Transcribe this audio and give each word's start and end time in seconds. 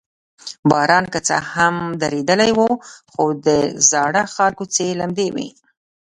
باران 0.69 1.05
که 1.13 1.19
څه 1.27 1.35
هم 1.53 1.75
درېدلی 2.01 2.51
و، 2.57 2.59
خو 3.11 3.23
د 3.45 3.47
زاړه 3.89 4.21
ښار 4.33 4.51
کوڅې 4.59 4.87
لمدې 4.99 5.27
وې. 5.35 5.49